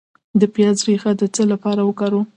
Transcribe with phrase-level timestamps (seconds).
[0.39, 2.25] د پیاز ریښه د څه لپاره وکاروم؟